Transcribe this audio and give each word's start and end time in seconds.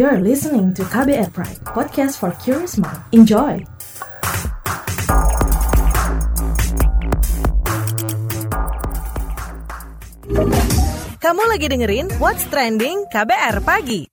You're 0.00 0.16
listening 0.16 0.72
to 0.80 0.82
KBR 0.88 1.28
Pride, 1.28 1.60
podcast 1.76 2.24
for 2.24 2.32
curious 2.40 2.80
mind. 2.80 3.04
Enjoy! 3.12 3.60
Kamu 11.20 11.42
lagi 11.52 11.68
dengerin 11.68 12.08
What's 12.16 12.48
Trending 12.48 13.12
KBR 13.12 13.60
Pagi. 13.60 14.09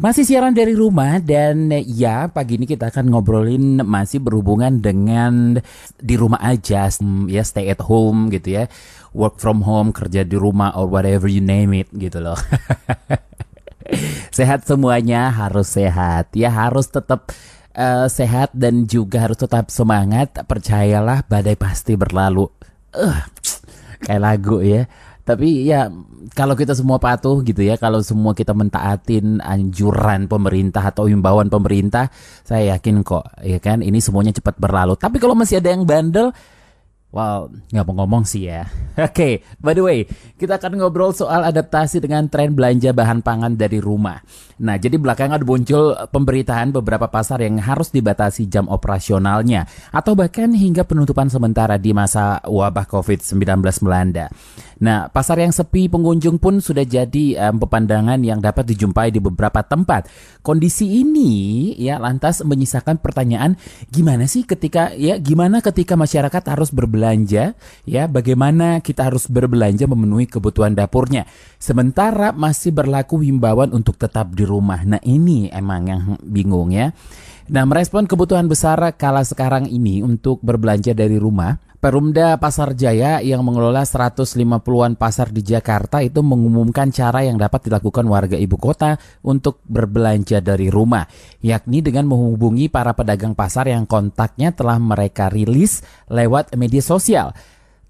Masih 0.00 0.24
siaran 0.24 0.56
dari 0.56 0.72
rumah 0.72 1.20
dan 1.20 1.68
ya 1.84 2.32
pagi 2.32 2.56
ini 2.56 2.64
kita 2.64 2.88
akan 2.88 3.12
ngobrolin 3.12 3.84
masih 3.84 4.16
berhubungan 4.16 4.80
dengan 4.80 5.60
di 6.00 6.16
rumah 6.16 6.40
aja 6.40 6.88
ya 7.28 7.44
stay 7.44 7.68
at 7.68 7.84
home 7.84 8.32
gitu 8.32 8.56
ya. 8.56 8.64
Work 9.12 9.36
from 9.36 9.60
home 9.60 9.92
kerja 9.92 10.24
di 10.24 10.40
rumah 10.40 10.72
or 10.72 10.88
whatever 10.88 11.28
you 11.28 11.44
name 11.44 11.76
it 11.76 11.92
gitu 11.92 12.16
loh. 12.16 12.40
Sehat 14.40 14.64
semuanya 14.64 15.28
harus 15.28 15.68
sehat. 15.76 16.32
Ya 16.32 16.48
harus 16.48 16.88
tetap 16.88 17.28
uh, 17.76 18.08
sehat 18.08 18.56
dan 18.56 18.88
juga 18.88 19.28
harus 19.28 19.36
tetap 19.36 19.68
semangat. 19.68 20.32
Percayalah 20.32 21.28
badai 21.28 21.60
pasti 21.60 21.92
berlalu. 21.92 22.48
Uh, 22.96 23.20
kayak 24.00 24.22
lagu 24.24 24.64
ya 24.64 24.88
tapi 25.22 25.68
ya 25.68 25.92
kalau 26.32 26.54
kita 26.56 26.72
semua 26.72 26.96
patuh 26.96 27.44
gitu 27.44 27.60
ya 27.60 27.76
kalau 27.76 28.00
semua 28.00 28.32
kita 28.32 28.56
mentaatin 28.56 29.38
anjuran 29.40 30.26
pemerintah 30.26 30.84
atau 30.84 31.06
himbauan 31.06 31.48
pemerintah 31.48 32.08
saya 32.42 32.76
yakin 32.76 33.04
kok 33.04 33.24
ya 33.44 33.58
kan 33.62 33.80
ini 33.84 33.98
semuanya 34.02 34.34
cepat 34.34 34.56
berlalu. 34.58 34.96
Tapi 34.96 35.16
kalau 35.22 35.36
masih 35.36 35.60
ada 35.60 35.70
yang 35.72 35.84
bandel 35.84 36.32
Wow, 37.10 37.50
nggak 37.74 37.84
mau 37.90 38.06
ngomong 38.06 38.22
sih 38.22 38.46
ya. 38.46 38.70
Oke, 38.94 39.10
okay, 39.10 39.32
by 39.58 39.74
the 39.74 39.82
way, 39.82 40.06
kita 40.38 40.62
akan 40.62 40.78
ngobrol 40.78 41.10
soal 41.10 41.42
adaptasi 41.42 41.98
dengan 41.98 42.30
tren 42.30 42.54
belanja 42.54 42.94
bahan 42.94 43.26
pangan 43.26 43.58
dari 43.58 43.82
rumah. 43.82 44.22
Nah, 44.62 44.78
jadi 44.78 44.94
belakangan 44.94 45.42
muncul 45.42 45.98
pemberitaan 46.06 46.70
beberapa 46.70 47.10
pasar 47.10 47.42
yang 47.42 47.58
harus 47.58 47.90
dibatasi 47.90 48.46
jam 48.46 48.70
operasionalnya 48.70 49.66
atau 49.90 50.14
bahkan 50.14 50.54
hingga 50.54 50.86
penutupan 50.86 51.26
sementara 51.26 51.82
di 51.82 51.90
masa 51.90 52.38
wabah 52.46 52.86
COVID-19 52.86 53.58
melanda. 53.82 54.30
Nah, 54.80 55.10
pasar 55.10 55.42
yang 55.42 55.50
sepi 55.50 55.90
pengunjung 55.90 56.38
pun 56.38 56.62
sudah 56.62 56.86
jadi 56.86 57.50
um, 57.50 57.58
pepandangan 57.58 58.22
yang 58.22 58.38
dapat 58.38 58.70
dijumpai 58.70 59.10
di 59.12 59.18
beberapa 59.18 59.60
tempat. 59.66 60.08
Kondisi 60.40 61.02
ini 61.02 61.74
ya 61.76 62.00
lantas 62.00 62.40
menyisakan 62.46 63.02
pertanyaan 63.02 63.60
gimana 63.92 64.24
sih 64.24 64.48
ketika 64.48 64.94
ya 64.96 65.20
gimana 65.20 65.60
ketika 65.60 66.00
masyarakat 66.00 66.42
harus 66.48 66.72
berbelanja 66.72 66.99
ya 67.88 68.04
bagaimana 68.06 68.84
kita 68.84 69.08
harus 69.08 69.26
berbelanja 69.26 69.88
memenuhi 69.88 70.28
kebutuhan 70.28 70.76
dapurnya 70.76 71.24
sementara 71.56 72.30
masih 72.36 72.70
berlaku 72.70 73.24
himbauan 73.24 73.72
untuk 73.72 73.96
tetap 73.96 74.32
di 74.36 74.44
rumah. 74.44 74.84
Nah, 74.84 75.00
ini 75.02 75.48
emang 75.48 75.82
yang 75.88 76.02
bingung 76.22 76.72
ya. 76.72 76.92
Nah, 77.50 77.66
merespon 77.66 78.06
kebutuhan 78.06 78.46
besar 78.46 78.78
kala 78.94 79.26
sekarang 79.26 79.66
ini 79.66 80.06
untuk 80.06 80.38
berbelanja 80.38 80.94
dari 80.94 81.18
rumah, 81.18 81.58
Perumda 81.80 82.36
Pasar 82.36 82.76
Jaya 82.76 83.24
yang 83.24 83.40
mengelola 83.40 83.88
150-an 83.88 85.00
pasar 85.00 85.32
di 85.32 85.40
Jakarta 85.40 86.04
itu 86.04 86.20
mengumumkan 86.20 86.92
cara 86.92 87.24
yang 87.24 87.40
dapat 87.40 87.72
dilakukan 87.72 88.04
warga 88.04 88.36
ibu 88.36 88.60
kota 88.60 89.00
untuk 89.24 89.64
berbelanja 89.64 90.44
dari 90.44 90.68
rumah, 90.68 91.08
yakni 91.40 91.80
dengan 91.80 92.04
menghubungi 92.04 92.68
para 92.68 92.92
pedagang 92.92 93.32
pasar 93.32 93.72
yang 93.72 93.88
kontaknya 93.88 94.52
telah 94.52 94.76
mereka 94.76 95.32
rilis 95.32 95.80
lewat 96.12 96.52
media 96.60 96.84
sosial. 96.84 97.32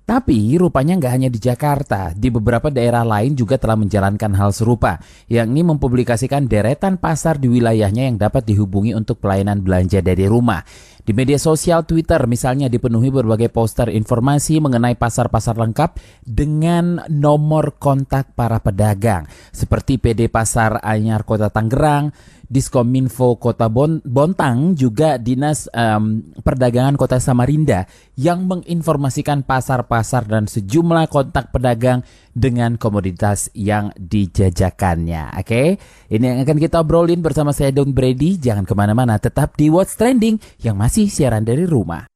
Tapi 0.06 0.54
rupanya 0.54 0.94
nggak 0.94 1.10
hanya 1.10 1.30
di 1.30 1.42
Jakarta, 1.42 2.14
di 2.14 2.30
beberapa 2.30 2.70
daerah 2.70 3.02
lain 3.02 3.34
juga 3.34 3.58
telah 3.58 3.74
menjalankan 3.74 4.38
hal 4.38 4.54
serupa, 4.54 5.02
yakni 5.26 5.66
mempublikasikan 5.66 6.46
deretan 6.46 6.94
pasar 6.94 7.42
di 7.42 7.50
wilayahnya 7.50 8.06
yang 8.06 8.18
dapat 8.18 8.46
dihubungi 8.46 8.94
untuk 8.94 9.18
pelayanan 9.18 9.62
belanja 9.62 9.98
dari 9.98 10.30
rumah. 10.30 10.62
Di 11.10 11.18
media 11.18 11.42
sosial 11.42 11.82
Twitter 11.90 12.22
misalnya 12.30 12.70
dipenuhi 12.70 13.10
berbagai 13.10 13.50
poster 13.50 13.90
informasi 13.90 14.62
mengenai 14.62 14.94
pasar-pasar 14.94 15.58
lengkap 15.58 15.98
dengan 16.22 17.02
nomor 17.10 17.82
kontak 17.82 18.38
para 18.38 18.62
pedagang, 18.62 19.26
seperti 19.50 19.98
PD 19.98 20.30
Pasar 20.30 20.78
Anyar 20.78 21.26
Kota 21.26 21.50
Tangerang, 21.50 22.14
Diskominfo 22.50 23.38
Kota 23.38 23.70
bon 23.70 24.02
Bontang 24.02 24.74
juga 24.74 25.22
Dinas 25.22 25.70
um, 25.70 26.34
Perdagangan 26.42 26.98
Kota 26.98 27.22
Samarinda 27.22 27.86
yang 28.18 28.50
menginformasikan 28.50 29.46
pasar-pasar 29.46 30.26
dan 30.26 30.50
sejumlah 30.50 31.06
kontak 31.06 31.54
pedagang 31.54 32.02
dengan 32.34 32.74
komoditas 32.74 33.54
yang 33.54 33.94
dijajakannya. 33.94 35.38
Oke, 35.38 35.46
okay? 35.46 35.66
ini 36.10 36.26
yang 36.26 36.38
akan 36.42 36.58
kita 36.58 36.82
obrolin 36.82 37.22
bersama 37.22 37.54
saya 37.54 37.70
Don 37.70 37.94
Brady. 37.94 38.34
Jangan 38.34 38.66
ke 38.66 38.74
mana-mana, 38.74 39.22
tetap 39.22 39.54
di 39.54 39.70
What's 39.70 39.94
Trending 39.94 40.42
yang 40.58 40.74
masih 40.74 40.99
siaran 41.08 41.46
dari 41.46 41.64
rumah. 41.64 42.10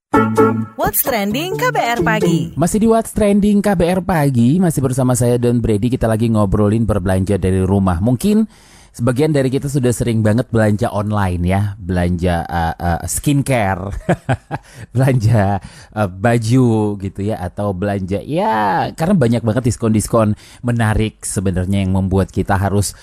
What's 0.74 1.02
Trending 1.02 1.58
KBR 1.58 2.02
Pagi. 2.02 2.54
Masih 2.54 2.78
di 2.82 2.86
What's 2.86 3.10
Trending 3.10 3.58
KBR 3.58 4.06
Pagi 4.06 4.62
Masih 4.62 4.78
bersama 4.78 5.18
saya 5.18 5.38
Don 5.42 5.58
Brady. 5.58 5.90
Kita 5.90 6.06
lagi 6.06 6.30
ngobrolin 6.30 6.86
berbelanja 6.86 7.34
dari 7.34 7.62
rumah. 7.66 7.98
Mungkin 7.98 8.46
sebagian 8.94 9.34
dari 9.34 9.50
kita 9.50 9.66
sudah 9.66 9.90
sering 9.90 10.22
banget 10.22 10.46
belanja 10.54 10.86
online 10.94 11.42
ya, 11.42 11.74
belanja 11.82 12.46
uh, 12.46 12.74
uh, 12.78 13.02
skincare, 13.10 13.90
belanja 14.94 15.58
uh, 15.98 16.06
baju 16.06 16.94
gitu 17.02 17.20
ya, 17.26 17.42
atau 17.42 17.74
belanja 17.74 18.22
ya 18.22 18.94
karena 18.94 19.14
banyak 19.18 19.42
banget 19.42 19.66
diskon-diskon 19.66 20.38
menarik 20.62 21.26
sebenarnya 21.26 21.82
yang 21.82 21.90
membuat 21.90 22.30
kita 22.30 22.54
harus 22.54 22.94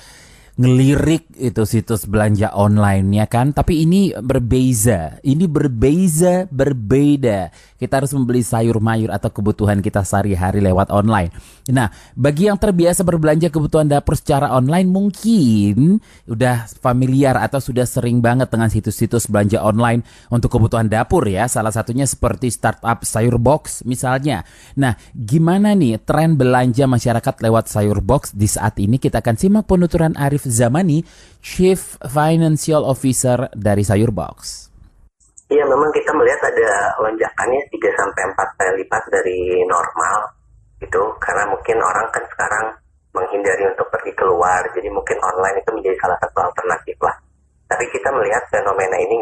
ngelirik 0.59 1.31
itu 1.39 1.63
situs 1.63 2.03
belanja 2.09 2.51
online 2.51 3.23
ya 3.23 3.25
kan. 3.29 3.55
Tapi 3.55 3.87
ini 3.87 4.11
berbeza. 4.11 5.21
Ini 5.23 5.47
berbeza 5.47 6.49
berbeda. 6.51 7.53
Kita 7.79 8.03
harus 8.03 8.11
membeli 8.11 8.43
sayur 8.43 8.77
mayur 8.83 9.09
atau 9.15 9.31
kebutuhan 9.31 9.79
kita 9.79 10.03
sehari-hari 10.03 10.59
lewat 10.59 10.91
online. 10.91 11.31
Nah 11.71 11.89
bagi 12.13 12.51
yang 12.51 12.59
terbiasa 12.59 13.07
berbelanja 13.07 13.47
kebutuhan 13.47 13.87
dapur 13.87 14.19
secara 14.19 14.51
online 14.51 14.91
mungkin 14.91 16.03
udah 16.27 16.67
familiar 16.81 17.39
atau 17.39 17.63
sudah 17.63 17.87
sering 17.87 18.19
banget 18.19 18.51
dengan 18.51 18.67
situs-situs 18.67 19.31
belanja 19.31 19.63
online 19.63 20.03
untuk 20.29 20.51
kebutuhan 20.59 20.91
dapur 20.91 21.23
ya. 21.25 21.47
Salah 21.47 21.71
satunya 21.71 22.03
seperti 22.03 22.51
startup 22.51 23.07
sayur 23.07 23.39
box 23.39 23.87
misalnya. 23.87 24.43
Nah 24.75 24.99
gimana 25.15 25.73
nih 25.73 26.01
tren 26.03 26.35
belanja 26.35 26.85
masyarakat 26.85 27.35
lewat 27.39 27.71
sayur 27.71 28.03
box 28.03 28.35
di 28.35 28.45
saat 28.45 28.77
ini? 28.77 28.99
Kita 28.99 29.23
akan 29.23 29.35
simak 29.39 29.65
penuturan 29.65 30.13
Arif 30.19 30.40
Arif 30.41 30.49
Zamani, 30.49 31.05
Chief 31.45 31.77
Financial 32.01 32.81
Officer 32.81 33.45
dari 33.53 33.85
Sayur 33.85 34.09
Box. 34.09 34.65
Iya, 35.53 35.67
memang 35.69 35.93
kita 35.93 36.09
melihat 36.17 36.41
ada 36.49 36.97
lonjakannya 36.97 37.61
3 37.69 38.01
sampai 38.01 38.21
4 38.33 38.57
kali 38.57 38.71
lipat 38.81 39.03
dari 39.13 39.61
normal 39.69 40.33
gitu 40.81 41.13
karena 41.21 41.45
mungkin 41.45 41.77
orang 41.77 42.09
kan 42.09 42.25
sekarang 42.33 42.73
menghindari 43.13 43.69
untuk 43.69 43.85
pergi 43.93 44.17
keluar 44.17 44.65
jadi 44.73 44.89
mungkin 44.89 45.13
online 45.21 45.61
itu 45.61 45.69
menjadi 45.77 45.93
salah 46.01 46.17
satu 46.25 46.41
alternatif 46.41 46.97
lah 47.05 47.13
tapi 47.69 47.85
kita 47.93 48.09
melihat 48.09 48.41
fenomena 48.49 48.97
ini 48.97 49.20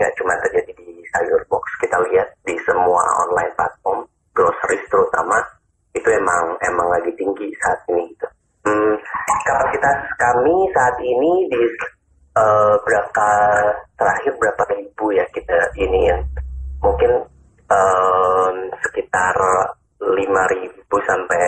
kapasitas 9.89 10.17
kami 10.21 10.55
saat 10.73 10.95
ini 11.01 11.33
di 11.49 11.61
uh, 12.37 12.75
berapa 12.85 13.29
terakhir 13.97 14.33
berapa 14.37 14.63
ribu 14.77 15.05
ya 15.13 15.25
kita 15.33 15.57
ini 15.77 16.09
ya 16.09 16.17
mungkin 16.79 17.11
um, 17.69 18.55
sekitar 18.85 19.35
ribu 20.49 20.95
sampai 21.05 21.41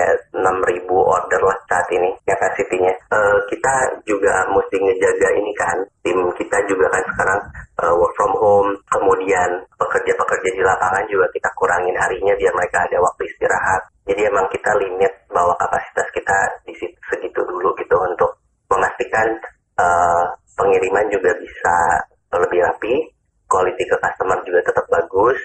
ribu 0.68 1.02
order 1.02 1.42
lah 1.42 1.58
saat 1.70 1.88
ini 1.94 2.12
kapasitinya. 2.28 2.92
Uh, 3.10 3.38
kita 3.48 3.74
juga 4.06 4.46
mesti 4.52 4.78
ngejaga 4.78 5.30
ini 5.40 5.52
kan, 5.56 5.78
tim 6.04 6.20
kita 6.38 6.58
juga 6.68 6.86
kan 6.92 7.04
sekarang 7.16 7.40
uh, 7.82 7.94
work 7.96 8.14
from 8.20 8.34
home, 8.38 8.72
kemudian 8.92 9.50
pekerja-pekerja 9.80 10.50
di 10.54 10.62
lapangan 10.62 11.06
juga 11.10 11.26
kita 11.34 11.50
kurangin 11.58 11.96
harinya 11.98 12.34
biar 12.38 12.54
mereka 12.54 12.78
ada 12.86 12.98
waktu 13.02 13.22
istirahat. 13.32 13.82
Jadi 14.06 14.22
emang 14.28 14.46
kita 14.52 14.72
limit 14.82 15.14
bahwa 15.32 15.54
kapasitas 15.62 16.08
kita 16.12 16.38
di 16.68 16.74
situ 16.76 16.98
segitu 17.08 17.42
dulu 17.48 17.72
memastikan 18.72 19.28
uh, 19.76 20.26
pengiriman 20.56 21.06
juga 21.12 21.36
bisa 21.36 21.76
lebih 22.32 22.64
rapi, 22.64 22.96
quality 23.52 23.84
ke 23.84 23.96
customer 24.00 24.40
juga 24.48 24.64
tetap 24.64 24.86
bagus, 24.88 25.36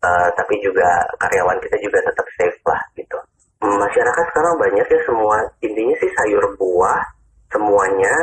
uh, 0.00 0.28
tapi 0.32 0.56
juga 0.64 1.04
karyawan 1.20 1.60
kita 1.60 1.76
juga 1.84 2.00
tetap 2.00 2.26
safe 2.40 2.58
lah 2.64 2.80
gitu. 2.96 3.18
Masyarakat 3.64 4.24
sekarang 4.32 4.54
banyak 4.60 4.86
ya 4.88 5.00
semua 5.08 5.36
intinya 5.64 5.96
sih 6.00 6.10
sayur 6.16 6.44
buah 6.56 7.00
semuanya 7.52 8.14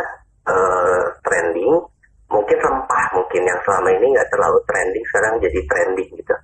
uh, 0.49 1.05
trending. 1.25 1.73
Mungkin 2.31 2.57
rempah 2.63 3.05
mungkin 3.11 3.43
yang 3.43 3.59
selama 3.67 3.91
ini 3.91 4.07
nggak 4.15 4.29
terlalu 4.31 4.59
trending 4.63 5.03
sekarang 5.11 5.33
jadi 5.43 5.59
trending 5.67 6.09
gitu. 6.15 6.35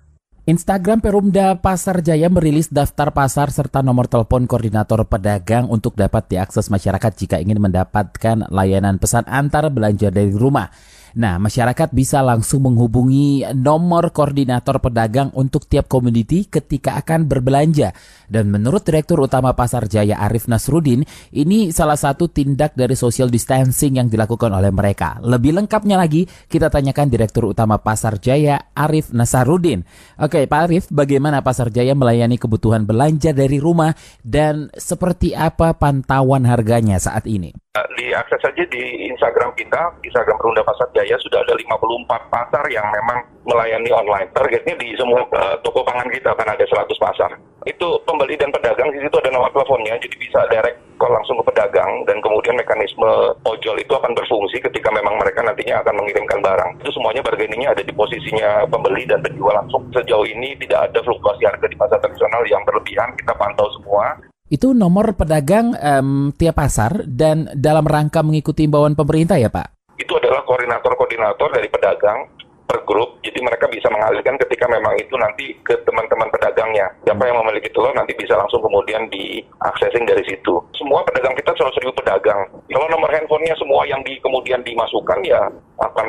Instagram 0.48 1.04
Perumda 1.04 1.60
Pasar 1.60 2.00
Jaya 2.00 2.32
merilis 2.32 2.72
daftar 2.72 3.12
pasar 3.12 3.52
serta 3.52 3.84
nomor 3.84 4.08
telepon 4.08 4.48
koordinator 4.48 5.04
pedagang 5.04 5.68
untuk 5.68 6.00
dapat 6.00 6.32
diakses 6.32 6.72
masyarakat 6.72 7.12
jika 7.20 7.36
ingin 7.44 7.60
mendapatkan 7.60 8.48
layanan 8.48 8.96
pesan 8.96 9.28
antar 9.28 9.68
belanja 9.68 10.08
dari 10.08 10.32
rumah. 10.32 10.72
Nah, 11.18 11.42
masyarakat 11.42 11.90
bisa 11.98 12.22
langsung 12.22 12.70
menghubungi 12.70 13.42
nomor 13.58 14.14
koordinator 14.14 14.78
pedagang 14.78 15.34
untuk 15.34 15.66
tiap 15.66 15.90
komoditi 15.90 16.46
ketika 16.46 16.94
akan 17.02 17.26
berbelanja. 17.26 17.90
Dan 18.30 18.54
menurut 18.54 18.86
Direktur 18.86 19.26
Utama 19.26 19.58
Pasar 19.58 19.90
Jaya 19.90 20.22
Arif 20.22 20.46
Nasrudin, 20.46 21.02
ini 21.34 21.74
salah 21.74 21.98
satu 21.98 22.30
tindak 22.30 22.78
dari 22.78 22.94
social 22.94 23.34
distancing 23.34 23.98
yang 23.98 24.14
dilakukan 24.14 24.54
oleh 24.54 24.70
mereka. 24.70 25.18
Lebih 25.26 25.58
lengkapnya 25.58 25.98
lagi, 25.98 26.30
kita 26.30 26.70
tanyakan 26.70 27.10
Direktur 27.10 27.50
Utama 27.50 27.82
Pasar 27.82 28.22
Jaya 28.22 28.70
Arif 28.78 29.10
Nasarudin. 29.10 29.82
Oke, 30.22 30.46
Pak 30.46 30.62
Arif, 30.70 30.86
bagaimana 30.94 31.42
Pasar 31.42 31.74
Jaya 31.74 31.98
melayani 31.98 32.38
kebutuhan 32.38 32.86
belanja 32.86 33.34
dari 33.34 33.58
rumah 33.58 33.90
dan 34.22 34.70
seperti 34.78 35.34
apa 35.34 35.74
pantauan 35.74 36.46
harganya 36.46 37.02
saat 37.02 37.26
ini? 37.26 37.58
diakses 37.98 38.42
saja 38.42 38.64
di 38.68 38.84
Instagram 39.14 39.54
kita, 39.54 39.94
Instagram 40.02 40.36
Perunda 40.42 40.66
Pasar 40.66 40.90
Jaya 40.98 41.07
sudah 41.16 41.40
ada 41.48 41.56
54 41.56 42.28
pasar 42.28 42.68
yang 42.68 42.84
memang 42.92 43.24
melayani 43.48 43.88
online. 43.96 44.28
Targetnya 44.36 44.76
di 44.76 44.92
semua 45.00 45.24
uh, 45.24 45.56
toko 45.64 45.88
pangan 45.88 46.12
kita 46.12 46.36
akan 46.36 46.52
ada 46.52 46.66
100 46.68 46.84
pasar. 47.00 47.32
Itu 47.64 48.04
pembeli 48.04 48.36
dan 48.36 48.52
pedagang 48.52 48.92
di 48.92 49.00
situ 49.00 49.16
ada 49.16 49.32
nomor 49.32 49.52
teleponnya, 49.56 49.96
jadi 50.00 50.16
bisa 50.20 50.40
direct 50.52 50.80
call 51.00 51.16
langsung 51.16 51.40
ke 51.40 51.52
pedagang 51.52 52.04
dan 52.04 52.20
kemudian 52.20 52.56
mekanisme 52.60 53.08
ojol 53.48 53.76
itu 53.80 53.94
akan 53.96 54.12
berfungsi 54.12 54.60
ketika 54.60 54.92
memang 54.92 55.16
mereka 55.20 55.44
nantinya 55.44 55.80
akan 55.84 55.96
mengirimkan 56.04 56.40
barang. 56.44 56.70
Itu 56.84 56.92
semuanya 56.92 57.24
bargainingnya 57.24 57.72
ada 57.72 57.84
di 57.84 57.94
posisinya 57.96 58.68
pembeli 58.68 59.08
dan 59.08 59.24
penjual 59.24 59.56
langsung. 59.56 59.88
Sejauh 59.96 60.28
ini 60.28 60.60
tidak 60.68 60.92
ada 60.92 61.00
fluktuasi 61.04 61.48
harga 61.48 61.68
di 61.68 61.78
pasar 61.80 62.00
tradisional 62.04 62.44
yang 62.48 62.64
berlebihan, 62.68 63.16
kita 63.16 63.32
pantau 63.36 63.72
semua 63.80 64.20
itu 64.48 64.72
nomor 64.72 65.12
pedagang 65.20 65.76
um, 65.76 66.32
tiap 66.32 66.56
pasar 66.56 67.04
dan 67.04 67.52
dalam 67.52 67.84
rangka 67.84 68.24
mengikuti 68.24 68.64
imbauan 68.64 68.96
pemerintah 68.96 69.36
ya 69.36 69.52
Pak? 69.52 69.77
Itu 69.98 70.18
adalah 70.18 70.46
koordinator-koordinator 70.46 71.50
dari 71.54 71.68
pedagang 71.68 72.30
per 72.68 72.84
grup, 72.84 73.24
jadi 73.24 73.40
mereka 73.40 73.72
bisa 73.72 73.88
mengalihkan 73.88 74.36
ketika 74.44 74.68
memang 74.68 75.00
itu 75.00 75.16
nanti 75.16 75.56
ke 75.64 75.72
teman-teman 75.88 76.28
pedagangnya. 76.36 76.92
Siapa 77.08 77.24
yang 77.24 77.40
memiliki 77.40 77.72
telur 77.72 77.96
nanti 77.96 78.12
bisa 78.20 78.36
langsung 78.36 78.60
kemudian 78.60 79.08
diaksesing 79.08 80.04
dari 80.04 80.20
situ. 80.28 80.60
Semua 80.76 81.00
pedagang 81.08 81.32
kita 81.40 81.56
selalu 81.56 81.74
seribu 81.80 81.94
pedagang. 81.96 82.44
Kalau 82.68 82.88
nomor 82.92 83.08
handphonenya 83.08 83.56
semua 83.56 83.88
yang 83.88 84.04
di, 84.04 84.20
kemudian 84.20 84.60
dimasukkan 84.68 85.20
ya 85.24 85.48
akan 85.80 86.08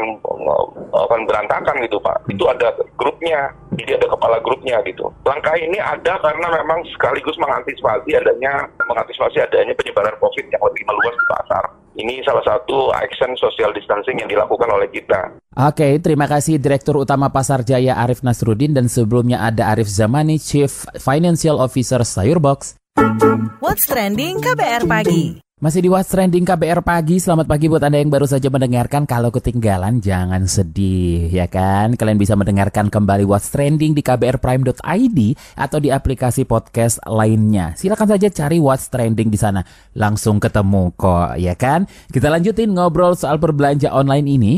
akan 0.90 1.20
berantakan 1.30 1.78
gitu 1.86 2.02
Pak. 2.02 2.26
Itu 2.26 2.44
ada 2.50 2.74
grupnya, 2.98 3.54
jadi 3.78 4.02
ada 4.02 4.10
kepala 4.10 4.42
grupnya 4.42 4.82
gitu. 4.82 5.06
Langkah 5.22 5.54
ini 5.54 5.78
ada 5.78 6.18
karena 6.18 6.46
memang 6.58 6.82
sekaligus 6.90 7.38
mengantisipasi 7.38 8.18
adanya 8.18 8.66
mengantisipasi 8.90 9.38
adanya 9.46 9.78
penyebaran 9.78 10.18
COVID 10.18 10.50
yang 10.50 10.62
lebih 10.66 10.82
meluas 10.90 11.14
di 11.14 11.26
pasar. 11.38 11.64
Ini 11.98 12.22
salah 12.22 12.46
satu 12.46 12.94
action 12.94 13.34
social 13.34 13.74
distancing 13.74 14.22
yang 14.22 14.30
dilakukan 14.30 14.70
oleh 14.70 14.86
kita. 14.86 15.34
Oke, 15.58 15.98
terima 15.98 16.30
kasih 16.30 16.62
Direktur 16.62 17.02
Utama 17.02 17.26
Pasar 17.26 17.66
Jaya 17.66 17.98
Arif 17.98 18.22
Nasrudin 18.22 18.70
dan 18.70 18.86
sebelumnya 18.86 19.42
ada 19.42 19.74
Arif 19.74 19.90
Zamani, 19.90 20.38
Chief 20.38 20.70
Financial 21.02 21.58
Officer 21.58 22.06
Sayurbox. 22.06 22.78
What's 23.58 23.90
trending 23.90 24.38
KBR 24.38 24.86
pagi? 24.86 25.47
Masih 25.58 25.82
di 25.82 25.90
What's 25.90 26.14
Trending 26.14 26.46
KBR 26.46 26.86
Pagi, 26.86 27.18
selamat 27.18 27.50
pagi 27.50 27.66
buat 27.66 27.82
Anda 27.82 27.98
yang 27.98 28.14
baru 28.14 28.30
saja 28.30 28.46
mendengarkan. 28.46 29.10
Kalau 29.10 29.34
ketinggalan 29.34 29.98
jangan 29.98 30.46
sedih 30.46 31.26
ya 31.34 31.50
kan. 31.50 31.98
Kalian 31.98 32.14
bisa 32.14 32.38
mendengarkan 32.38 32.86
kembali 32.86 33.26
What's 33.26 33.50
Trending 33.50 33.90
di 33.90 33.98
kbrprime.id 33.98 35.18
atau 35.58 35.78
di 35.82 35.90
aplikasi 35.90 36.46
podcast 36.46 37.02
lainnya. 37.10 37.74
Silakan 37.74 38.06
saja 38.06 38.30
cari 38.30 38.62
What's 38.62 38.86
Trending 38.86 39.34
di 39.34 39.38
sana. 39.42 39.66
Langsung 39.98 40.38
ketemu 40.38 40.94
kok 40.94 41.34
ya 41.42 41.58
kan. 41.58 41.90
Kita 42.06 42.30
lanjutin 42.30 42.78
ngobrol 42.78 43.18
soal 43.18 43.42
berbelanja 43.42 43.90
online 43.90 44.30
ini. 44.30 44.52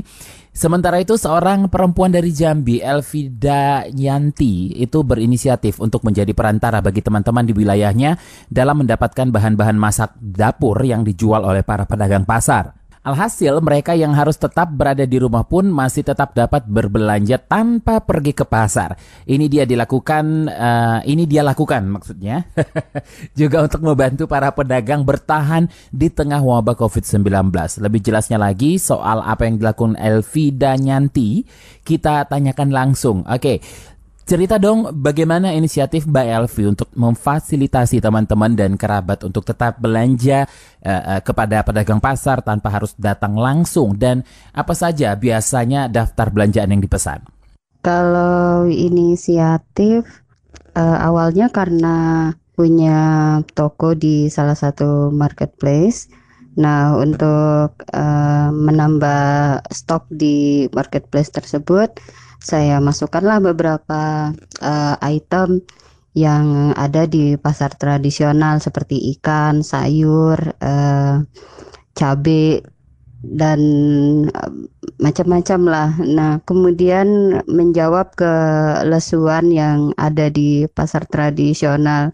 Sementara 0.60 1.00
itu 1.00 1.16
seorang 1.16 1.72
perempuan 1.72 2.12
dari 2.12 2.36
Jambi, 2.36 2.84
Elvida 2.84 3.88
Nyanti, 3.88 4.76
itu 4.76 5.00
berinisiatif 5.00 5.80
untuk 5.80 6.04
menjadi 6.04 6.36
perantara 6.36 6.84
bagi 6.84 7.00
teman-teman 7.00 7.48
di 7.48 7.56
wilayahnya 7.56 8.20
dalam 8.52 8.84
mendapatkan 8.84 9.32
bahan-bahan 9.32 9.80
masak 9.80 10.12
dapur 10.20 10.76
yang 10.84 11.00
dijual 11.00 11.48
oleh 11.48 11.64
para 11.64 11.88
pedagang 11.88 12.28
pasar. 12.28 12.79
Alhasil 13.00 13.64
mereka 13.64 13.96
yang 13.96 14.12
harus 14.12 14.36
tetap 14.36 14.68
berada 14.76 15.08
di 15.08 15.16
rumah 15.16 15.40
pun 15.48 15.64
masih 15.72 16.04
tetap 16.04 16.36
dapat 16.36 16.68
berbelanja 16.68 17.40
tanpa 17.40 18.04
pergi 18.04 18.36
ke 18.36 18.44
pasar. 18.44 18.92
Ini 19.24 19.48
dia 19.48 19.64
dilakukan, 19.64 20.24
uh, 20.52 21.00
ini 21.08 21.24
dia 21.24 21.40
lakukan 21.40 21.80
maksudnya. 21.88 22.44
Juga 23.40 23.64
untuk 23.64 23.80
membantu 23.80 24.28
para 24.28 24.52
pedagang 24.52 25.08
bertahan 25.08 25.72
di 25.88 26.12
tengah 26.12 26.44
wabah 26.44 26.76
COVID-19. 26.76 27.48
Lebih 27.80 28.00
jelasnya 28.04 28.36
lagi 28.36 28.76
soal 28.76 29.24
apa 29.24 29.48
yang 29.48 29.56
dilakukan 29.56 29.96
Elvida 29.96 30.76
Nyanti, 30.76 31.48
kita 31.80 32.28
tanyakan 32.28 32.68
langsung. 32.68 33.24
Oke, 33.24 33.40
okay. 33.40 33.56
Cerita 34.30 34.62
dong 34.62 34.86
bagaimana 34.94 35.50
inisiatif 35.58 36.06
Mbak 36.06 36.26
Elvi 36.30 36.62
untuk 36.70 36.86
memfasilitasi 36.94 37.98
teman-teman 37.98 38.54
dan 38.54 38.78
kerabat 38.78 39.26
untuk 39.26 39.42
tetap 39.42 39.82
belanja 39.82 40.46
uh, 40.86 41.18
uh, 41.18 41.20
kepada 41.26 41.66
pedagang 41.66 41.98
pasar 41.98 42.38
tanpa 42.38 42.70
harus 42.70 42.94
datang 42.94 43.34
langsung 43.34 43.98
dan 43.98 44.22
apa 44.54 44.70
saja 44.70 45.18
biasanya 45.18 45.90
daftar 45.90 46.30
belanjaan 46.30 46.70
yang 46.70 46.78
dipesan. 46.78 47.26
Kalau 47.82 48.70
inisiatif 48.70 50.06
uh, 50.78 50.98
awalnya 51.02 51.50
karena 51.50 52.30
punya 52.54 52.98
toko 53.58 53.98
di 53.98 54.30
salah 54.30 54.54
satu 54.54 55.10
marketplace. 55.10 56.06
Nah, 56.54 56.94
untuk 56.94 57.82
uh, 57.82 58.50
menambah 58.54 59.66
stok 59.74 60.06
di 60.06 60.70
marketplace 60.70 61.34
tersebut, 61.34 61.98
saya 62.40 62.80
masukkanlah 62.80 63.38
beberapa 63.44 64.32
uh, 64.64 64.96
item 65.04 65.60
yang 66.16 66.74
ada 66.74 67.06
di 67.06 67.38
pasar 67.38 67.76
tradisional 67.78 68.58
seperti 68.58 69.14
ikan, 69.16 69.62
sayur, 69.62 70.56
uh, 70.58 71.22
cabai 71.94 72.64
dan 73.20 73.60
uh, 74.32 74.52
macam-macam 74.98 75.60
lah. 75.68 75.90
Nah, 76.00 76.32
kemudian 76.48 77.40
menjawab 77.46 78.16
ke 78.16 78.32
lesuan 78.88 79.52
yang 79.52 79.92
ada 80.00 80.32
di 80.32 80.64
pasar 80.72 81.04
tradisional 81.06 82.10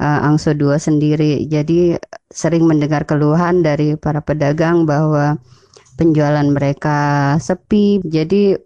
uh, 0.00 0.20
Angso 0.26 0.56
2 0.56 0.80
sendiri. 0.80 1.44
Jadi 1.46 1.94
sering 2.32 2.64
mendengar 2.64 3.04
keluhan 3.04 3.60
dari 3.60 3.94
para 3.94 4.24
pedagang 4.24 4.88
bahwa 4.88 5.36
penjualan 6.00 6.48
mereka 6.48 7.34
sepi. 7.40 8.00
Jadi 8.04 8.56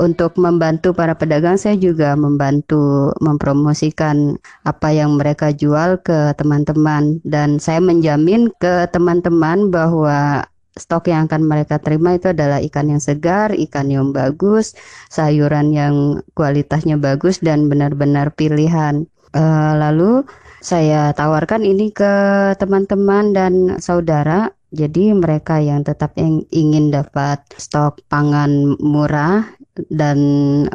untuk 0.00 0.40
membantu 0.40 0.96
para 0.96 1.12
pedagang 1.12 1.60
saya 1.60 1.76
juga 1.76 2.16
membantu 2.16 3.12
mempromosikan 3.20 4.40
apa 4.64 4.88
yang 4.96 5.20
mereka 5.20 5.52
jual 5.52 6.00
ke 6.00 6.32
teman-teman 6.40 7.20
dan 7.28 7.60
saya 7.60 7.84
menjamin 7.84 8.48
ke 8.56 8.88
teman-teman 8.88 9.68
bahwa 9.68 10.48
stok 10.72 11.12
yang 11.12 11.28
akan 11.28 11.44
mereka 11.44 11.76
terima 11.76 12.16
itu 12.16 12.32
adalah 12.32 12.64
ikan 12.64 12.88
yang 12.88 13.02
segar, 13.02 13.52
ikan 13.52 13.92
yang 13.92 14.16
bagus, 14.16 14.72
sayuran 15.12 15.76
yang 15.76 16.24
kualitasnya 16.32 16.96
bagus 16.96 17.44
dan 17.44 17.68
benar-benar 17.68 18.32
pilihan. 18.32 19.04
Uh, 19.30 19.78
lalu 19.78 20.24
saya 20.64 21.12
tawarkan 21.14 21.62
ini 21.62 21.92
ke 21.92 22.12
teman-teman 22.58 23.36
dan 23.36 23.52
saudara 23.78 24.50
jadi 24.70 25.14
mereka 25.18 25.58
yang 25.58 25.82
tetap 25.82 26.14
ingin 26.18 26.94
dapat 26.94 27.42
stok 27.58 28.02
pangan 28.06 28.78
murah 28.78 29.46
dan 29.88 30.18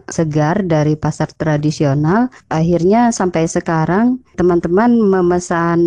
segar 0.07 0.63
dari 0.63 0.95
pasar 0.95 1.31
tradisional. 1.35 2.31
Akhirnya 2.47 3.11
sampai 3.11 3.45
sekarang 3.45 4.23
teman-teman 4.39 4.97
memesan 4.99 5.79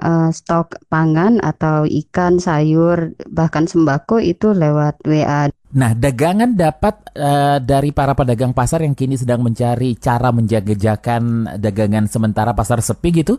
uh, 0.00 0.30
stok 0.32 0.80
pangan 0.88 1.38
atau 1.44 1.84
ikan, 1.84 2.40
sayur, 2.40 3.12
bahkan 3.28 3.68
sembako 3.68 4.20
itu 4.20 4.52
lewat 4.52 5.00
WA. 5.04 5.52
Nah, 5.76 5.92
dagangan 5.92 6.56
dapat 6.56 7.12
uh, 7.18 7.58
dari 7.60 7.92
para 7.92 8.16
pedagang 8.16 8.56
pasar 8.56 8.80
yang 8.80 8.96
kini 8.96 9.20
sedang 9.20 9.44
mencari 9.44 9.98
cara 10.00 10.32
menjaga-jakan 10.32 11.56
dagangan 11.60 12.08
sementara 12.08 12.56
pasar 12.56 12.80
sepi 12.80 13.20
gitu. 13.20 13.36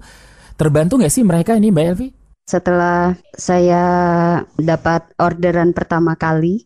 Terbantu 0.57 1.01
nggak 1.01 1.13
sih 1.13 1.25
mereka 1.25 1.53
ini 1.57 1.69
Mbak 1.69 1.85
Elvi? 1.85 2.07
Setelah 2.47 3.11
saya 3.35 3.83
dapat 4.55 5.03
orderan 5.19 5.75
pertama 5.75 6.15
kali, 6.15 6.63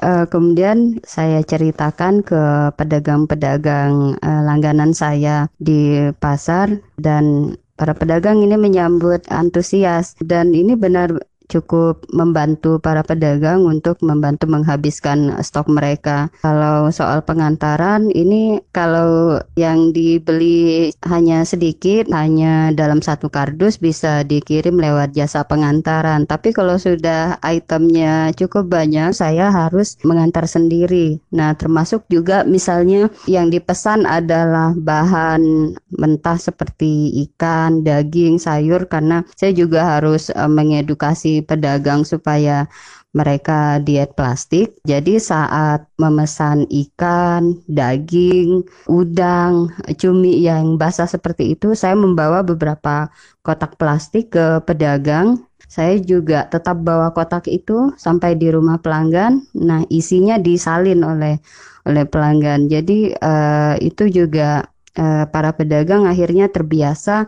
uh, 0.00 0.24
kemudian 0.32 0.96
saya 1.04 1.44
ceritakan 1.44 2.24
ke 2.24 2.72
pedagang-pedagang 2.80 4.16
uh, 4.24 4.42
langganan 4.48 4.96
saya 4.96 5.52
di 5.60 6.08
pasar 6.16 6.80
dan 6.96 7.54
para 7.76 7.92
pedagang 7.92 8.40
ini 8.40 8.56
menyambut 8.56 9.20
antusias. 9.28 10.16
Dan 10.24 10.56
ini 10.56 10.72
benar 10.72 11.12
cukup 11.46 12.04
membantu 12.12 12.78
para 12.78 13.02
pedagang 13.02 13.64
untuk 13.66 13.98
membantu 14.02 14.46
menghabiskan 14.50 15.34
stok 15.42 15.70
mereka. 15.70 16.30
Kalau 16.42 16.90
soal 16.90 17.22
pengantaran 17.22 18.10
ini 18.12 18.62
kalau 18.70 19.40
yang 19.58 19.90
dibeli 19.90 20.90
hanya 21.06 21.42
sedikit, 21.46 22.10
hanya 22.12 22.70
dalam 22.74 23.00
satu 23.00 23.30
kardus 23.30 23.78
bisa 23.78 24.22
dikirim 24.22 24.76
lewat 24.78 25.14
jasa 25.14 25.46
pengantaran. 25.46 26.26
Tapi 26.26 26.52
kalau 26.52 26.76
sudah 26.76 27.38
itemnya 27.42 28.34
cukup 28.34 28.68
banyak, 28.70 29.14
saya 29.14 29.48
harus 29.50 29.96
mengantar 30.02 30.44
sendiri. 30.46 31.18
Nah, 31.32 31.54
termasuk 31.54 32.04
juga 32.10 32.42
misalnya 32.46 33.08
yang 33.30 33.50
dipesan 33.50 34.04
adalah 34.04 34.74
bahan 34.76 35.74
mentah 35.96 36.38
seperti 36.38 37.24
ikan, 37.26 37.82
daging, 37.82 38.38
sayur 38.38 38.86
karena 38.86 39.26
saya 39.34 39.52
juga 39.52 39.96
harus 39.96 40.28
uh, 40.32 40.48
pedagang 41.42 42.04
supaya 42.06 42.68
mereka 43.16 43.80
diet 43.80 44.12
plastik. 44.12 44.76
Jadi 44.84 45.16
saat 45.16 45.88
memesan 45.96 46.68
ikan, 46.68 47.56
daging, 47.64 48.60
udang, 48.92 49.72
cumi 49.96 50.44
yang 50.44 50.76
basah 50.76 51.08
seperti 51.08 51.56
itu, 51.56 51.72
saya 51.72 51.96
membawa 51.96 52.44
beberapa 52.44 53.08
kotak 53.40 53.80
plastik 53.80 54.36
ke 54.36 54.60
pedagang. 54.68 55.40
Saya 55.66 55.96
juga 55.98 56.46
tetap 56.46 56.84
bawa 56.84 57.10
kotak 57.10 57.48
itu 57.48 57.90
sampai 57.96 58.36
di 58.36 58.52
rumah 58.52 58.78
pelanggan. 58.78 59.42
Nah, 59.56 59.82
isinya 59.88 60.36
disalin 60.36 61.00
oleh 61.00 61.40
oleh 61.88 62.04
pelanggan. 62.04 62.68
Jadi 62.68 63.16
uh, 63.16 63.74
itu 63.80 64.12
juga 64.12 64.68
uh, 64.98 65.24
para 65.30 65.56
pedagang 65.56 66.04
akhirnya 66.04 66.52
terbiasa 66.52 67.26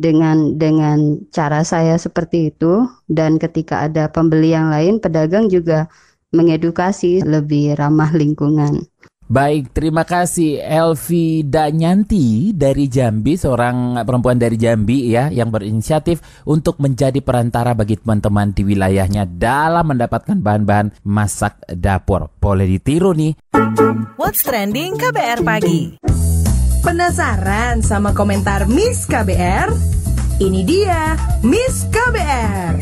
dengan 0.00 0.56
dengan 0.56 1.20
cara 1.28 1.60
saya 1.60 2.00
seperti 2.00 2.48
itu 2.48 2.88
dan 3.12 3.36
ketika 3.36 3.84
ada 3.84 4.08
pembeli 4.08 4.56
yang 4.56 4.72
lain 4.72 4.96
pedagang 4.96 5.52
juga 5.52 5.92
mengedukasi 6.32 7.20
lebih 7.20 7.76
ramah 7.76 8.08
lingkungan. 8.16 8.88
Baik, 9.30 9.70
terima 9.70 10.02
kasih 10.02 10.58
Elvi 10.58 11.46
Danyanti 11.46 12.50
dari 12.50 12.90
Jambi, 12.90 13.38
seorang 13.38 14.02
perempuan 14.02 14.42
dari 14.42 14.58
Jambi 14.58 15.06
ya 15.06 15.30
yang 15.30 15.54
berinisiatif 15.54 16.42
untuk 16.50 16.82
menjadi 16.82 17.22
perantara 17.22 17.70
bagi 17.78 17.94
teman-teman 17.94 18.50
di 18.50 18.66
wilayahnya 18.66 19.30
dalam 19.30 19.86
mendapatkan 19.86 20.34
bahan-bahan 20.34 20.98
masak 21.06 21.62
dapur. 21.70 22.26
Boleh 22.42 22.66
ditiru 22.66 23.14
nih. 23.14 23.38
What's 24.18 24.42
trending 24.42 24.98
KBR 24.98 25.46
pagi? 25.46 26.02
Penasaran 26.80 27.84
sama 27.84 28.16
komentar 28.16 28.64
Miss 28.64 29.04
KBR? 29.04 29.68
Ini 30.40 30.60
dia 30.64 31.12
Miss 31.44 31.84
KBR. 31.92 32.72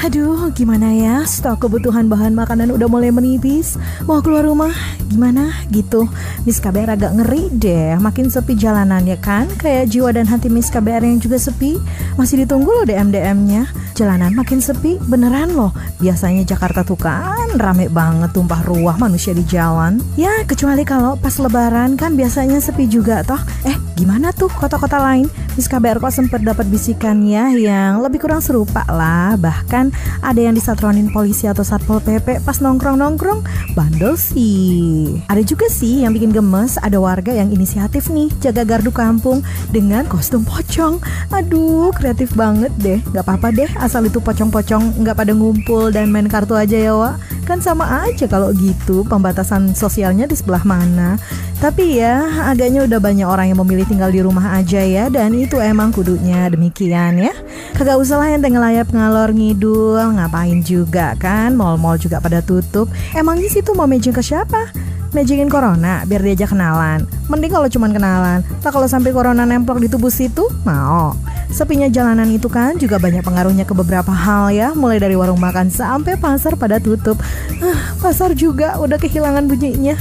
Aduh, 0.00 0.48
gimana 0.56 0.96
ya? 0.96 1.28
Stok 1.28 1.68
kebutuhan 1.68 2.08
bahan 2.08 2.32
makanan 2.32 2.72
udah 2.72 2.88
mulai 2.88 3.12
menipis. 3.12 3.76
Mau 4.08 4.24
keluar 4.24 4.48
rumah, 4.48 4.72
gimana 5.12 5.52
gitu? 5.68 6.08
Miss 6.48 6.56
KBR 6.56 6.96
agak 6.96 7.12
ngeri 7.20 7.52
deh. 7.52 8.00
Makin 8.00 8.32
sepi 8.32 8.56
jalanan 8.56 9.04
ya 9.04 9.20
kan? 9.20 9.44
Kayak 9.60 9.92
jiwa 9.92 10.16
dan 10.16 10.24
hati 10.24 10.48
Miss 10.48 10.72
KBR 10.72 11.04
yang 11.04 11.20
juga 11.20 11.36
sepi. 11.36 11.76
Masih 12.16 12.48
ditunggu 12.48 12.72
loh 12.72 12.88
DM-DM-nya. 12.88 13.68
Jalanan 13.92 14.32
makin 14.32 14.64
sepi, 14.64 14.96
beneran 15.04 15.52
loh. 15.52 15.76
Biasanya 16.00 16.48
Jakarta 16.48 16.80
tuh 16.80 16.96
kan 16.96 17.45
rame 17.58 17.90
banget 17.90 18.30
tumpah 18.32 18.62
ruah 18.64 18.96
manusia 18.96 19.34
di 19.34 19.44
jalan. 19.44 20.00
Ya, 20.14 20.44
kecuali 20.46 20.86
kalau 20.86 21.18
pas 21.18 21.36
lebaran 21.36 21.98
kan 21.98 22.14
biasanya 22.14 22.62
sepi 22.62 22.86
juga 22.86 23.26
toh. 23.26 23.40
Eh, 23.66 23.76
gimana 23.98 24.30
tuh 24.30 24.48
kota-kota 24.48 24.96
lain? 25.02 25.26
Miss 25.56 25.72
KBR 25.72 25.98
kok 25.98 26.12
sempat 26.12 26.44
dapat 26.44 26.68
bisikannya 26.68 27.56
yang 27.56 28.04
lebih 28.04 28.20
kurang 28.24 28.44
serupa 28.44 28.84
lah. 28.92 29.34
Bahkan 29.40 29.92
ada 30.20 30.40
yang 30.40 30.52
disatronin 30.52 31.08
polisi 31.10 31.48
atau 31.48 31.64
satpol 31.64 31.98
pp 32.04 32.44
pas 32.44 32.60
nongkrong-nongkrong 32.60 33.42
bandel 33.74 34.14
sih 34.14 35.18
ada 35.26 35.42
juga 35.42 35.66
sih 35.66 36.04
yang 36.04 36.14
bikin 36.14 36.30
gemes 36.30 36.78
ada 36.80 37.00
warga 37.00 37.34
yang 37.34 37.50
inisiatif 37.50 38.08
nih 38.12 38.30
jaga 38.38 38.62
gardu 38.62 38.92
kampung 38.94 39.40
dengan 39.72 40.06
kostum 40.06 40.46
pocong 40.46 41.02
aduh 41.32 41.90
kreatif 41.92 42.32
banget 42.36 42.70
deh 42.80 43.00
Gak 43.10 43.24
apa-apa 43.26 43.48
deh 43.54 43.70
asal 43.80 44.04
itu 44.06 44.20
pocong-pocong 44.20 45.00
nggak 45.02 45.16
pada 45.16 45.32
ngumpul 45.32 45.88
dan 45.88 46.12
main 46.12 46.28
kartu 46.28 46.54
aja 46.54 46.76
ya 46.76 46.92
Wak 46.92 47.16
kan 47.46 47.62
sama 47.62 48.02
aja 48.02 48.26
kalau 48.26 48.50
gitu 48.50 49.06
pembatasan 49.06 49.70
sosialnya 49.72 50.26
di 50.26 50.34
sebelah 50.34 50.66
mana. 50.66 51.14
Tapi 51.62 52.02
ya 52.02 52.26
agaknya 52.50 52.84
udah 52.84 52.98
banyak 52.98 53.24
orang 53.24 53.54
yang 53.54 53.62
memilih 53.62 53.86
tinggal 53.86 54.10
di 54.10 54.20
rumah 54.20 54.58
aja 54.58 54.82
ya 54.82 55.06
dan 55.06 55.32
itu 55.32 55.62
emang 55.62 55.94
kudunya 55.94 56.50
demikian 56.50 57.22
ya. 57.22 57.32
Kagak 57.78 58.02
usah 58.02 58.18
lah 58.18 58.34
yang 58.34 58.42
layap 58.42 58.90
ngalor 58.90 59.30
ngidul 59.30 60.18
ngapain 60.18 60.60
juga 60.66 61.14
kan? 61.16 61.54
Mall-mall 61.54 61.96
juga 62.02 62.18
pada 62.18 62.42
tutup. 62.42 62.90
Emangnya 63.14 63.46
situ 63.46 63.70
mau 63.72 63.86
matching 63.86 64.12
ke 64.12 64.20
siapa? 64.20 64.74
Magikin 65.14 65.48
corona 65.48 66.04
biar 66.04 66.20
diajak 66.20 66.52
kenalan 66.52 67.06
Mending 67.26 67.52
kalau 67.52 67.68
cuman 67.70 67.90
kenalan. 67.90 68.40
Tak 68.62 68.70
kalau 68.70 68.86
sampai 68.86 69.10
corona 69.10 69.42
nemplok 69.42 69.82
di 69.82 69.88
tubuh 69.90 70.10
situ 70.10 70.46
Mau. 70.62 71.14
Sepinya 71.46 71.86
jalanan 71.86 72.26
itu 72.30 72.50
kan 72.50 72.74
juga 72.74 72.98
banyak 72.98 73.22
pengaruhnya 73.22 73.62
ke 73.62 73.74
beberapa 73.74 74.10
hal 74.10 74.50
ya. 74.50 74.74
Mulai 74.74 74.98
dari 74.98 75.14
warung 75.14 75.38
makan 75.38 75.70
sampai 75.70 76.18
pasar 76.18 76.58
pada 76.58 76.82
tutup. 76.82 77.18
Uh, 77.62 77.78
Pasar 78.02 78.34
juga 78.34 78.78
udah 78.78 78.98
kehilangan 78.98 79.46
bunyinya. 79.46 79.94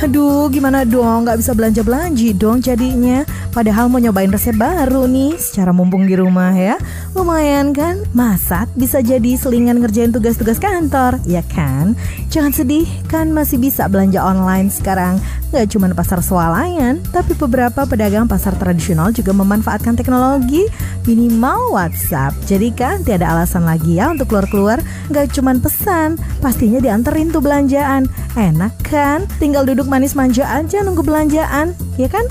Aduh 0.00 0.48
gimana 0.48 0.88
dong? 0.88 1.28
Gak 1.28 1.40
bisa 1.44 1.52
belanja-belanji 1.52 2.32
dong 2.32 2.64
jadinya. 2.64 3.24
Padahal 3.50 3.90
mau 3.90 3.98
nyobain 3.98 4.30
resep 4.30 4.54
baru 4.54 5.10
nih 5.10 5.34
Secara 5.36 5.74
mumpung 5.74 6.06
di 6.06 6.14
rumah 6.16 6.54
ya. 6.54 6.80
Lumayan 7.12 7.76
kan? 7.76 8.00
Masak 8.16 8.70
bisa 8.78 9.02
jadi 9.04 9.36
selingan 9.36 9.82
ngerjain 9.82 10.14
tugas-tugas 10.14 10.56
kantor 10.62 11.18
Ya 11.26 11.44
kan? 11.44 11.98
Jangan 12.30 12.54
sedih 12.54 12.86
kan 13.10 13.28
masih 13.34 13.58
bisa 13.60 13.90
belanja 13.90 14.22
online 14.22 14.72
sekarang 14.72 15.18
Gak 15.50 15.66
cuma 15.74 15.90
pasar 15.90 16.22
swalayan 16.22 17.02
Tapi 17.10 17.34
beberapa 17.34 17.82
pedagang 17.82 18.30
pasar 18.30 18.54
tradisional 18.54 19.10
juga 19.10 19.34
memanfaatkan 19.34 19.98
teknologi 19.98 20.66
minimal 21.08 21.74
WhatsApp. 21.74 22.36
Jadi 22.46 22.70
kan 22.74 23.02
tiada 23.02 23.30
alasan 23.30 23.64
lagi 23.64 23.98
ya 23.98 24.12
untuk 24.12 24.32
keluar-keluar, 24.32 24.78
nggak 25.08 25.32
cuman 25.32 25.58
pesan, 25.58 26.20
pastinya 26.38 26.78
dianterin 26.78 27.32
tuh 27.32 27.42
belanjaan. 27.42 28.06
Enak 28.36 28.74
kan? 28.86 29.24
Tinggal 29.42 29.66
duduk 29.66 29.88
manis 29.88 30.14
manja 30.14 30.46
aja 30.46 30.84
nunggu 30.84 31.02
belanjaan, 31.04 31.72
ya 31.96 32.08
kan? 32.10 32.24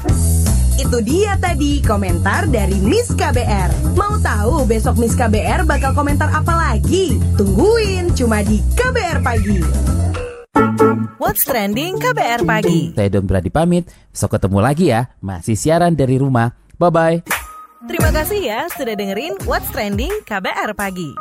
Itu 0.80 1.04
dia 1.04 1.36
tadi 1.36 1.84
komentar 1.84 2.48
dari 2.48 2.80
Miss 2.80 3.12
KBR. 3.12 4.00
Mau 4.00 4.16
tahu 4.24 4.64
besok 4.64 4.96
Miss 4.96 5.12
KBR 5.12 5.68
bakal 5.68 5.92
komentar 5.92 6.32
apa 6.32 6.56
lagi? 6.56 7.20
Tungguin 7.36 8.16
cuma 8.16 8.40
di 8.40 8.64
KBR 8.80 9.20
Pagi. 9.20 9.60
What's 11.22 11.46
Trending 11.46 12.02
KBR 12.02 12.50
Pagi. 12.50 12.98
Saya 12.98 13.10
Don 13.14 13.30
Brady 13.30 13.54
pamit, 13.54 13.86
besok 14.10 14.40
ketemu 14.40 14.58
lagi 14.58 14.90
ya. 14.90 15.14
Masih 15.22 15.54
siaran 15.54 15.94
dari 15.94 16.18
rumah. 16.18 16.58
Bye-bye. 16.82 17.22
Terima 17.86 18.10
kasih 18.10 18.40
ya 18.42 18.66
sudah 18.74 18.98
dengerin 18.98 19.38
What's 19.46 19.70
Trending 19.70 20.26
KBR 20.26 20.74
Pagi. 20.74 21.14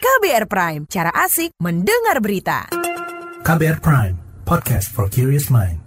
KBR 0.00 0.44
Prime, 0.48 0.82
cara 0.88 1.12
asik 1.12 1.52
mendengar 1.60 2.24
berita. 2.24 2.72
KBR 3.44 3.84
Prime, 3.84 4.16
podcast 4.48 4.88
for 4.88 5.10
curious 5.12 5.52
mind. 5.52 5.81